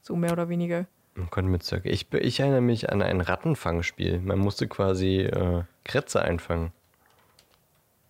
[0.02, 0.84] So mehr oder weniger.
[1.14, 4.18] man konnte mit Sir, ich, ich erinnere mich an ein Rattenfangspiel.
[4.20, 6.72] Man musste quasi äh, Kretze einfangen.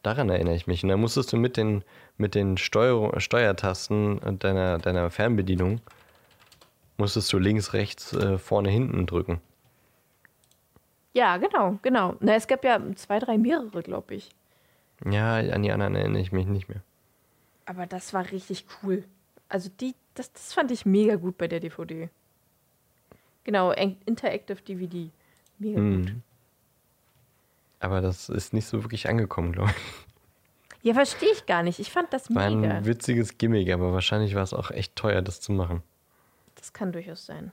[0.03, 0.83] Daran erinnere ich mich.
[0.83, 1.85] Und dann musstest du mit den,
[2.21, 5.81] mit den Steuer, Steuertasten deiner, deiner Fernbedienung
[6.97, 9.41] musstest du links, rechts, äh, vorne, hinten drücken.
[11.13, 12.15] Ja, genau, genau.
[12.21, 14.31] Na, es gab ja zwei, drei, mehrere, glaube ich.
[15.05, 16.83] Ja, an die anderen erinnere ich mich nicht mehr.
[17.67, 19.05] Aber das war richtig cool.
[19.49, 22.11] Also die, das, das fand ich mega gut bei der DVD.
[23.45, 25.11] Genau, en- Interactive DVD.
[25.59, 25.89] Mega gut.
[26.11, 26.23] Mhm.
[27.81, 30.10] Aber das ist nicht so wirklich angekommen, glaube ich.
[30.83, 31.79] Ja, verstehe ich gar nicht.
[31.79, 32.75] Ich fand das War mega.
[32.77, 35.83] ein witziges Gimmick, aber wahrscheinlich war es auch echt teuer, das zu machen.
[36.55, 37.53] Das kann durchaus sein.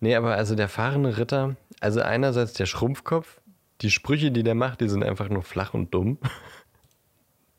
[0.00, 3.40] Nee, aber also der fahrende Ritter, also einerseits der Schrumpfkopf,
[3.82, 6.18] die Sprüche, die der macht, die sind einfach nur flach und dumm.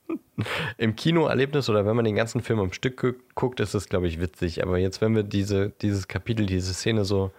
[0.78, 4.08] Im Kinoerlebnis oder wenn man den ganzen Film am Stück gu- guckt, ist das, glaube
[4.08, 4.63] ich, witzig.
[4.63, 7.32] Aber jetzt, wenn wir diese, dieses Kapitel, diese Szene so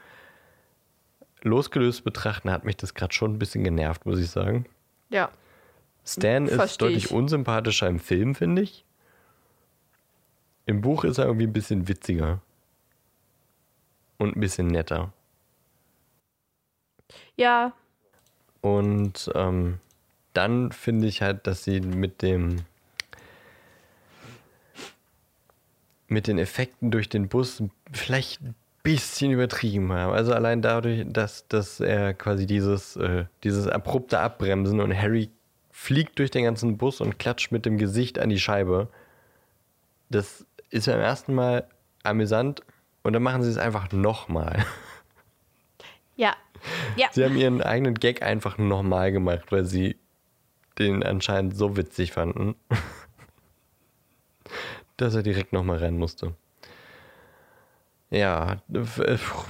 [1.43, 4.67] losgelöst betrachten, hat mich das gerade schon ein bisschen genervt, muss ich sagen.
[5.11, 5.31] Ja.
[6.05, 7.11] Stan ist Versteh deutlich ich.
[7.13, 8.85] unsympathischer im Film, finde ich.
[10.67, 12.41] Im Buch ist er irgendwie ein bisschen witziger.
[14.19, 15.13] Und ein bisschen netter.
[17.37, 17.73] Ja,
[18.61, 19.79] Und ähm,
[20.33, 22.65] dann finde ich halt, dass sie mit dem
[26.09, 30.13] mit den Effekten durch den Bus vielleicht ein bisschen übertrieben haben.
[30.13, 35.31] Also allein dadurch, dass, dass er quasi dieses, äh, dieses abrupte Abbremsen und Harry
[35.83, 38.89] fliegt durch den ganzen Bus und klatscht mit dem Gesicht an die Scheibe.
[40.11, 41.67] Das ist beim ersten Mal
[42.05, 42.63] amüsant
[43.03, 44.65] und dann machen sie es einfach nochmal.
[46.17, 46.37] ja,
[46.95, 47.09] ja.
[47.11, 49.97] Sie haben ihren eigenen Gag einfach nochmal gemacht, weil sie
[50.79, 52.55] den anscheinend so witzig fanden,
[54.99, 56.37] dass er direkt nochmal rein musste.
[58.09, 58.63] Ja,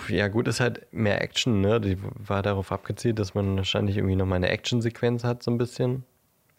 [0.08, 1.78] ja gut, ist halt mehr Action, ne?
[1.78, 6.06] Die war darauf abgezielt, dass man wahrscheinlich irgendwie nochmal eine Action-Sequenz hat, so ein bisschen.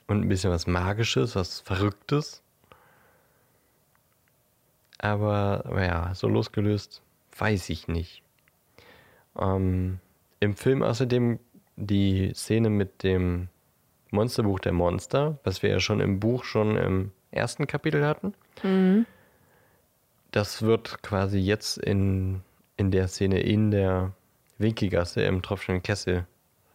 [0.08, 2.42] Und ein bisschen was Magisches, was Verrücktes.
[4.98, 7.02] Aber ja, so losgelöst,
[7.38, 8.22] weiß ich nicht.
[9.38, 10.00] Ähm,
[10.40, 11.40] Im Film außerdem
[11.76, 13.50] die Szene mit dem
[14.12, 18.34] Monsterbuch der Monster, was wir ja schon im Buch schon im ersten Kapitel hatten.
[20.32, 22.42] Das wird quasi jetzt in,
[22.78, 24.14] in der Szene in der
[24.58, 26.28] Winkelgasse im tropfenden Kessel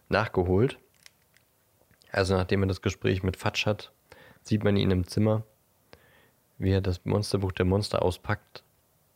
[0.09, 0.77] nachgeholt.
[2.11, 3.91] Also nachdem er das Gespräch mit Fatsch hat,
[4.41, 5.43] sieht man ihn im Zimmer,
[6.57, 8.63] wie er das Monsterbuch der Monster auspackt,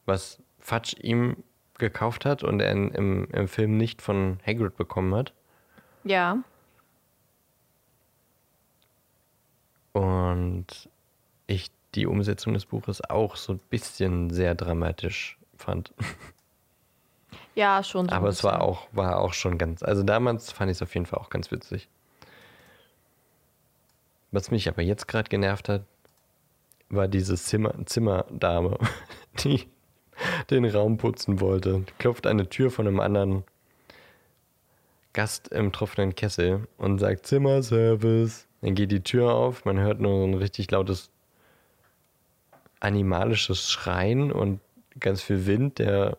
[0.06, 1.38] was Fatsch ihm
[1.78, 5.34] gekauft hat und er in, im, im Film nicht von Hagrid bekommen hat.
[6.04, 6.44] Ja.
[9.94, 10.90] Und
[11.48, 15.94] ich die Umsetzung des Buches auch so ein bisschen sehr dramatisch fand.
[17.56, 18.10] Ja, schon.
[18.10, 19.84] So Aber es war auch, war auch schon ganz.
[19.84, 21.88] Also damals fand ich es auf jeden Fall auch ganz witzig.
[24.34, 25.84] Was mich aber jetzt gerade genervt hat,
[26.90, 28.80] war diese Zimmer Zimmerdame,
[29.44, 29.68] die
[30.50, 31.84] den Raum putzen wollte.
[32.00, 33.44] Klopft eine Tür von einem anderen
[35.14, 38.48] Gast im tropfenden Kessel und sagt Zimmerservice.
[38.62, 41.12] Dann geht die Tür auf, man hört nur so ein richtig lautes
[42.80, 44.60] animalisches Schreien und
[45.00, 46.18] ganz viel Wind, der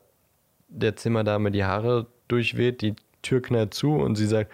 [0.68, 4.53] der Zimmerdame die Haare durchweht, die Tür knallt zu und sie sagt,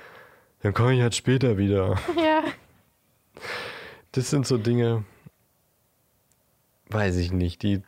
[0.62, 1.98] dann komme ich halt später wieder.
[2.16, 2.42] Ja.
[4.12, 5.04] Das sind so Dinge,
[6.88, 7.82] weiß ich nicht, die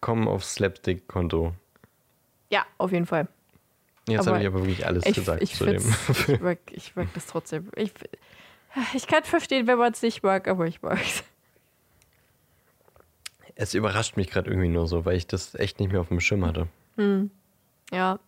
[0.00, 1.54] kommen aufs Slapstick-Konto.
[2.50, 3.28] Ja, auf jeden Fall.
[4.06, 5.82] Jetzt habe ich aber wirklich alles Ich, gesagt ich, zu dem
[6.28, 7.68] ich, mag, ich mag das trotzdem.
[7.76, 7.92] Ich,
[8.94, 11.24] ich kann verstehen, wenn man es nicht mag, aber ich mag es.
[13.54, 16.20] Es überrascht mich gerade irgendwie nur so, weil ich das echt nicht mehr auf dem
[16.20, 16.68] Schirm hatte.
[17.92, 18.18] Ja,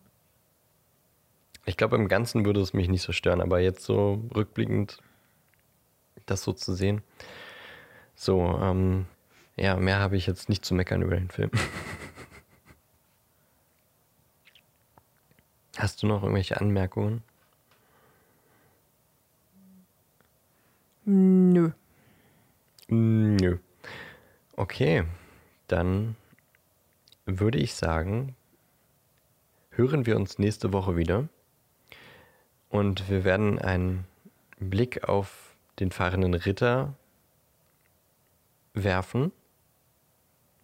[1.65, 4.99] Ich glaube, im Ganzen würde es mich nicht so stören, aber jetzt so rückblickend
[6.25, 7.01] das so zu sehen.
[8.15, 9.05] So, ähm,
[9.55, 11.51] ja, mehr habe ich jetzt nicht zu meckern über den Film.
[15.77, 17.23] Hast du noch irgendwelche Anmerkungen?
[21.05, 21.71] nö.
[22.87, 23.57] Nö.
[24.55, 25.03] Okay,
[25.67, 26.15] dann
[27.25, 28.35] würde ich sagen,
[29.71, 31.27] hören wir uns nächste Woche wieder.
[32.69, 34.05] Und wir werden einen
[34.59, 35.50] Blick auf
[35.81, 36.93] den fahrenden Ritter
[38.73, 39.33] werfen,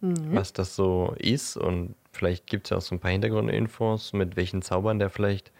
[0.00, 1.58] was das so ist.
[1.58, 5.52] Und vielleicht gibt es ja auch so ein paar Hintergrundinfos, mit welchen Zaubern der vielleicht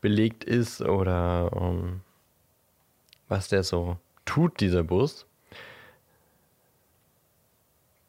[0.00, 2.00] belegt ist oder ähm,
[3.28, 5.26] was der so tut, dieser Bus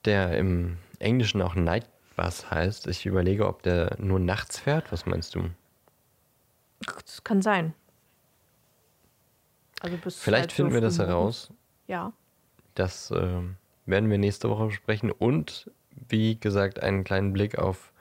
[0.05, 2.87] der im Englischen auch Night Bus heißt.
[2.87, 4.91] Ich überlege, ob der nur nachts fährt.
[4.91, 5.49] Was meinst du?
[6.85, 7.73] Das kann sein.
[9.83, 11.51] Also bis Vielleicht halt finden wir das heraus.
[11.87, 12.13] Ja.
[12.73, 15.11] Das ähm, werden wir nächste Woche besprechen.
[15.11, 15.69] Und
[16.07, 17.91] wie gesagt, einen kleinen Blick auf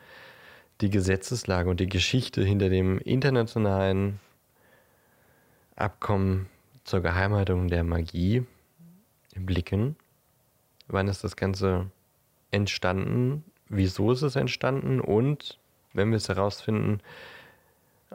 [0.81, 4.21] die Gesetzeslage und die Geschichte hinter dem internationalen
[5.75, 6.49] Abkommen
[6.85, 8.47] zur Geheimhaltung der Magie
[9.35, 9.97] blicken.
[10.87, 11.91] Wann ist das Ganze
[12.53, 13.45] entstanden?
[13.69, 15.01] Wieso ist es entstanden?
[15.01, 15.59] Und
[15.95, 17.01] wenn wir es herausfinden,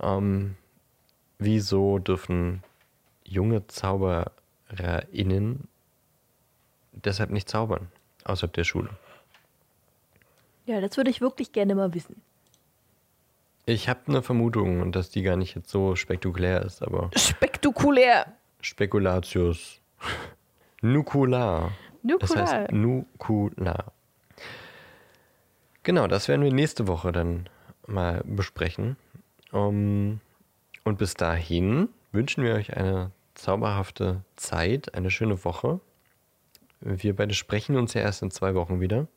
[0.02, 0.56] ähm,
[1.38, 2.64] wieso dürfen
[3.28, 5.68] junge ZaubererInnen
[6.92, 7.92] deshalb nicht zaubern
[8.24, 8.90] außerhalb der Schule?
[10.66, 12.22] Ja, das würde ich wirklich gerne mal wissen.
[13.66, 18.34] Ich habe eine Vermutung, dass die gar nicht jetzt so spektakulär ist, aber Spektakulär.
[18.62, 19.82] Spekulatius.
[20.82, 21.72] Nukular.
[22.04, 22.48] Das Nukular.
[22.48, 23.92] heißt Nukular.
[25.84, 27.50] Genau, das werden wir nächste Woche dann
[27.88, 28.98] mal besprechen.
[29.52, 30.20] Um,
[30.84, 35.80] und bis dahin wünschen wir euch eine zauberhafte Zeit, eine schöne Woche.
[36.80, 39.08] Wir beide sprechen uns ja erst in zwei Wochen wieder.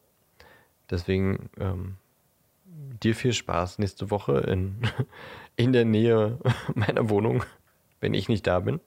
[0.90, 1.96] Deswegen ähm,
[3.02, 4.82] dir viel Spaß nächste Woche in,
[5.56, 6.38] in der Nähe
[6.74, 7.44] meiner Wohnung,
[8.00, 8.80] wenn ich nicht da bin.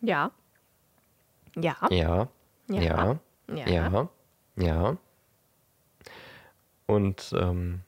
[0.00, 0.30] Ja.
[1.56, 1.76] Ja.
[1.90, 2.28] Ja,
[2.68, 3.18] Ja.
[3.48, 3.66] ja, Ja.
[3.66, 4.08] ja,
[4.56, 4.96] ja.
[6.86, 7.82] Und ähm,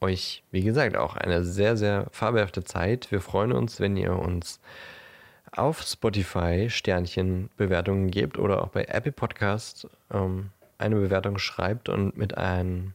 [0.00, 3.10] euch, wie gesagt, auch eine sehr, sehr fabelhafte Zeit.
[3.10, 4.60] Wir freuen uns, wenn ihr uns
[5.52, 12.16] auf Spotify Sternchen Bewertungen gebt oder auch bei Apple Podcast ähm, eine Bewertung schreibt und
[12.16, 12.94] mit einem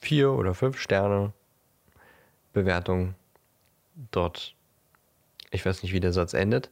[0.00, 1.32] vier oder fünf Sterne
[2.52, 3.14] Bewertung
[4.10, 4.54] dort,
[5.50, 6.70] ich weiß nicht, wie der Satz endet,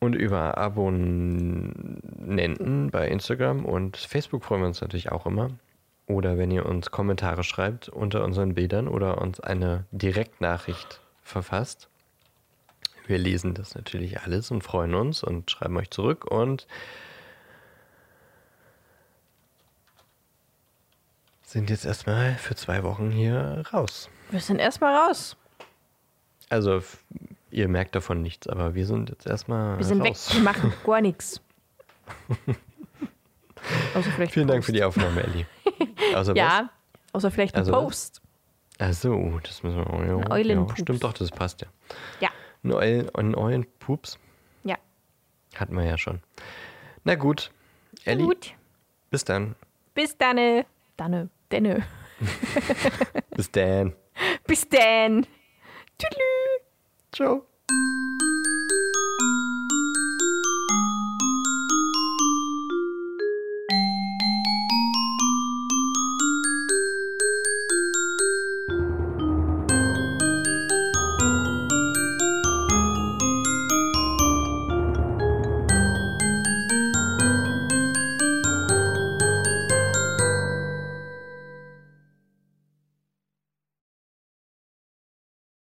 [0.00, 5.50] und über Abonnenten bei Instagram und Facebook freuen wir uns natürlich auch immer.
[6.06, 11.88] Oder wenn ihr uns Kommentare schreibt unter unseren Bildern oder uns eine Direktnachricht verfasst.
[13.06, 16.66] Wir lesen das natürlich alles und freuen uns und schreiben euch zurück und
[21.42, 24.08] sind jetzt erstmal für zwei Wochen hier raus.
[24.30, 25.36] Wir sind erstmal raus.
[26.48, 26.82] Also
[27.50, 30.28] ihr merkt davon nichts, aber wir sind jetzt erstmal Wir sind raus.
[30.28, 30.36] weg.
[30.36, 31.40] Wir machen gar nichts.
[34.16, 35.46] Vielleicht Vielen ein Dank für die Aufnahme, Ellie.
[36.16, 36.38] Also Post.
[36.38, 36.70] Ja,
[37.12, 37.82] außer vielleicht ein Also was?
[37.84, 38.22] Post.
[38.78, 38.88] was?
[38.88, 39.84] Achso, das müssen wir.
[40.06, 40.80] Ja, Ein ja, Eulenpups.
[40.80, 41.68] stimmt doch, das passt ja.
[42.20, 42.28] Ja.
[42.64, 44.18] Ein, Eul, ein Eulenpups
[44.64, 44.76] Ja.
[45.56, 46.20] hatten wir ja schon.
[47.04, 47.50] Na gut,
[48.04, 48.54] Ellie, Gut.
[49.10, 49.54] bis dann.
[49.94, 50.64] Bis dann.
[50.96, 51.28] Danne.
[51.50, 51.82] Denne.
[53.36, 53.94] Bis dann.
[54.46, 55.26] Bis dann.
[55.98, 56.62] Tschüss.
[57.12, 57.46] Ciao.